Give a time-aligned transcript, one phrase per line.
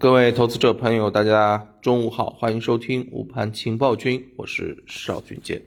[0.00, 5.60] 各位投资者朋友，大家中午好，欢迎收听午盘情报君，我是邵俊杰。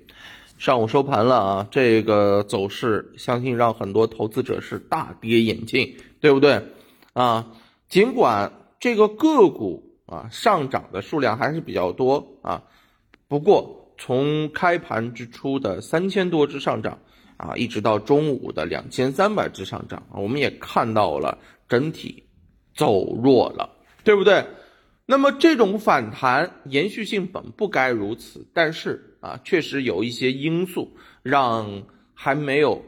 [0.57, 6.63] 上午收盘了啊，这个走势相信让很多投资者是大跌眼镜，对不对？
[7.11, 7.51] 啊，
[7.89, 12.63] 尽管这个个股啊上涨的数量还是比较多啊，
[13.27, 16.99] 不过从开盘之初的三千多只上涨
[17.35, 21.37] 啊，一直到中午的两千三百只上涨，我们也看到了
[21.67, 22.23] 整体
[22.73, 23.69] 走弱了。
[24.03, 24.45] 对不对？
[25.07, 31.83] 那么这种反弹延续性本不该如此，但是啊，确实有一些因素让
[32.13, 32.85] 还没有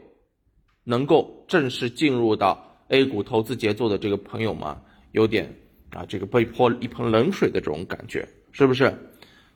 [0.84, 4.74] 能够正式进入到 A 股投资节奏的这个朋友们
[5.12, 5.54] 有点
[5.90, 8.96] 啊，这个被泼一盆冷水的这种感觉，是不是？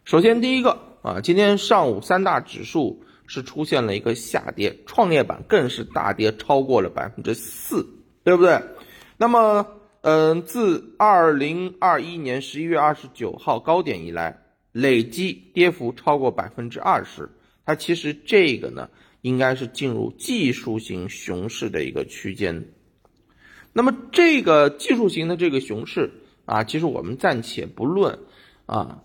[0.05, 7.87] 首先第一个啊，今天上午三大指数是出现了一个下跌，创业板更是大跌超过了百分之四，
[8.25, 8.61] 对不对？
[9.16, 9.66] 那么。
[10.02, 17.29] 嗯，自二零二一年十一月二十九号高点以来，累计跌幅超过百分之二十。
[17.66, 18.88] 它其实这个呢，
[19.23, 22.69] 应该是进入技术型熊市的一个区间。
[23.73, 26.10] 那么这个技术型的这个熊市
[26.45, 28.21] 啊，其实我们暂且不论
[28.66, 29.02] 啊，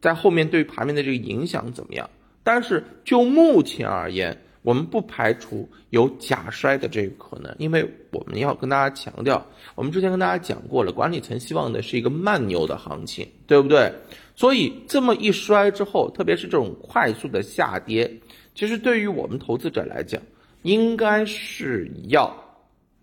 [0.00, 2.10] 在后面对盘面的这个影响怎么样，
[2.44, 4.42] 但是就目前而言。
[4.66, 13.92] 我们不排除有假摔的这个可能，因为我们要跟大家强调，我们之前跟大家讲过了，管理层希望的是一个慢牛的行情，对不对？
[14.34, 18.12] 所以这么一摔之后，特别是这种快速的下跌，
[18.56, 20.20] 其实对于我们投资者来讲，
[20.62, 22.36] 应该是要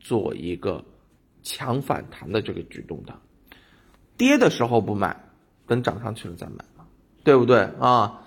[0.01, 0.83] 做一个
[1.43, 3.17] 强反弹的这个举动的。
[4.17, 5.17] 跌的时候不买，
[5.65, 6.85] 等涨上去了再买嘛，
[7.23, 8.19] 对不对啊？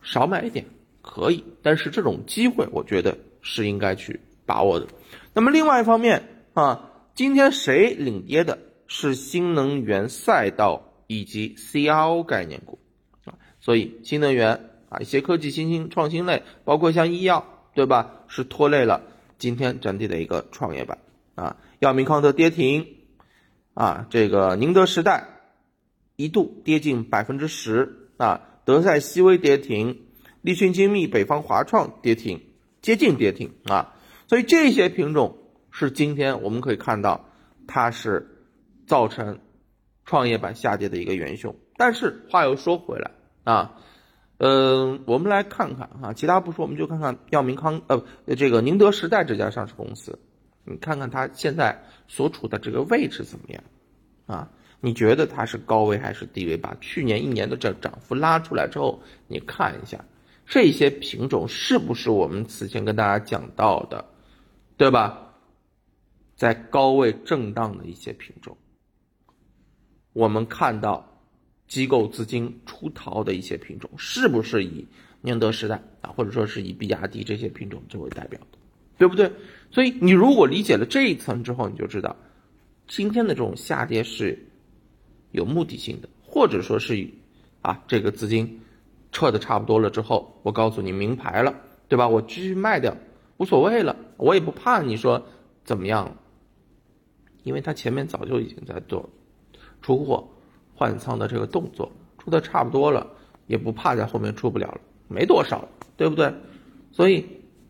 [0.00, 0.64] 少买一点。
[1.06, 4.86] 可以，但是这种机会我觉得是应该去把握的。
[5.34, 12.78] 那么另外一方面啊，今天谁领跌的是新能源赛道以及 CRO 概念股
[13.26, 18.24] 啊，所以新能源啊一些科技新兴创新类，包括像医药，对吧？
[18.26, 19.02] 是拖累了
[19.38, 20.98] 今天整体的一个创业板
[21.34, 21.58] 啊。
[21.80, 22.86] 药明康德跌停
[23.74, 25.28] 啊，这个宁德时代
[26.16, 30.00] 一度跌近百分之十啊，德赛西威跌停。
[30.44, 32.42] 立讯精密、北方华创跌停，
[32.82, 33.94] 接近跌停啊，
[34.28, 35.38] 所以这些品种
[35.70, 37.30] 是今天我们可以看到，
[37.66, 38.44] 它是
[38.86, 39.38] 造成
[40.04, 41.56] 创业板下跌的一个元凶。
[41.78, 43.12] 但是话又说回来
[43.44, 43.76] 啊，
[44.36, 48.04] 嗯，我们来看看啊，其他不说，我们就看看药明康呃
[48.36, 50.18] 这个宁德时代这家上市公司，
[50.64, 53.64] 你看看它现在所处的这个位置怎么样
[54.26, 54.50] 啊？
[54.82, 56.58] 你觉得它是高位还是低位？
[56.58, 60.04] 把去年一年的这涨幅拉出来之后，你看一下。
[60.46, 64.04] 这些品种是不是我们此前跟大家讲到的，
[64.76, 65.20] 对吧？
[66.36, 68.56] 在高位震荡的一些品种，
[70.12, 71.22] 我们看到
[71.66, 74.86] 机构资金出逃的一些品种，是不是以
[75.22, 78.58] 宁德时代啊，或者说是以比亚迪这些品种作为代表的，
[78.98, 79.32] 对不对？
[79.70, 82.16] 所以你如果理解了这一层之后，你就知道
[82.86, 84.46] 今天的这种下跌是
[85.30, 87.08] 有目的性的，或者说是
[87.62, 88.60] 啊这个资金。
[89.14, 91.54] 撤的差不多了之后，我告诉你明牌了，
[91.86, 92.08] 对吧？
[92.08, 92.96] 我继续卖掉，
[93.36, 95.24] 无所谓了，我也不怕你说
[95.64, 96.16] 怎么样，
[97.44, 99.08] 因为他前面早就已经在做
[99.80, 100.28] 出货
[100.74, 103.06] 换仓的这个动作，出的差不多了，
[103.46, 106.34] 也不怕在后面出不了了，没多少，对不对？
[106.90, 107.24] 所以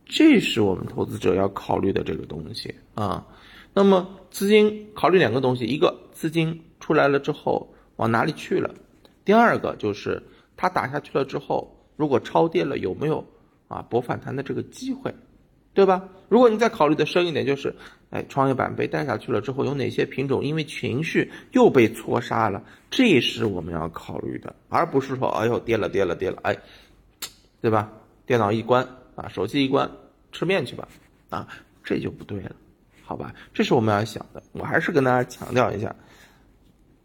[0.07, 3.27] 这是我们投资者要考虑的这个东西啊。
[3.75, 8.75] 那么资金考虑两个东西，一个资金出来了之后往哪里去了，
[9.27, 10.23] 第二个就是。
[10.57, 13.25] 它打下去了之后，如果超跌了，有没有
[13.69, 15.15] 啊博反弹的这个机会，
[15.73, 16.09] 对吧？
[16.29, 17.75] 如果你再考虑的深一点，就是，
[18.11, 22.63] 哎，创业板被带下去了之后，有哪些品种因为情绪又被错杀了？
[22.91, 26.57] 这是我们要考虑的，而不是说，哎呦，跌了跌了跌了，哎，
[27.61, 27.93] 对吧？
[28.27, 29.91] 电脑一关啊，手机一关，
[30.33, 30.89] 吃面去吧，
[31.29, 31.47] 啊，
[31.85, 32.57] 这就不对了，
[33.03, 33.35] 好吧？
[33.53, 34.43] 这是我们要想的。
[34.53, 35.95] 我还是跟大家强调一下，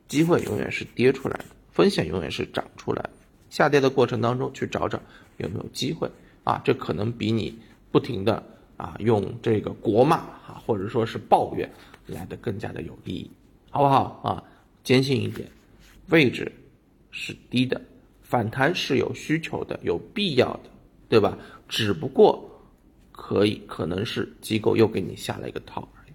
[0.07, 3.09] 机会永远是跌出来的，风险永远是涨出来的。
[3.49, 4.99] 下跌的过程当中去找找
[5.37, 6.09] 有没有机会
[6.43, 7.57] 啊，这可能比你
[7.91, 8.43] 不停的
[8.77, 11.69] 啊用这个国骂啊或者说是抱怨
[12.07, 13.31] 来的更加的有意义，
[13.71, 14.43] 好不好啊？
[14.83, 15.47] 坚信一点，
[16.07, 16.51] 位置
[17.11, 17.81] 是低的，
[18.21, 20.69] 反弹是有需求的，有必要的，
[21.07, 21.37] 对吧？
[21.67, 22.49] 只不过
[23.11, 26.11] 可以可能是机构又给你下了一个套而已，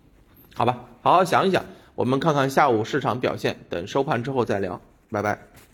[0.54, 0.84] 好吧？
[1.02, 1.64] 好好想一想，
[1.94, 5.64] 我们看看下午市场表现，等收盘之后再聊，拜拜。